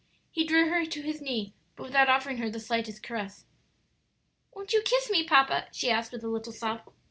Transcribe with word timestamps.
He 0.31 0.43
drew 0.45 0.67
her 0.71 0.83
to 0.83 1.01
his 1.03 1.21
knee, 1.21 1.53
but 1.75 1.83
without 1.83 2.09
offering 2.09 2.37
her 2.37 2.49
the 2.49 2.59
slightest 2.59 3.03
caress. 3.03 3.45
"Won't 4.51 4.73
you 4.73 4.81
kiss 4.81 5.11
me, 5.11 5.23
papa?" 5.27 5.67
she 5.71 5.91
asked, 5.91 6.11
with 6.11 6.23
a 6.23 6.27
little 6.27 6.53
sob. 6.53 6.91